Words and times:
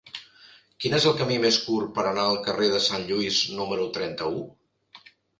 Quin 0.83 0.93
és 0.99 1.03
el 1.09 1.13
camí 1.17 1.35
més 1.41 1.59
curt 1.65 1.91
per 1.97 2.05
anar 2.11 2.23
al 2.29 2.39
carrer 2.47 2.69
de 2.75 2.79
Sant 2.85 3.05
Lluís 3.11 3.41
número 3.59 3.85
trenta-u? 3.99 4.41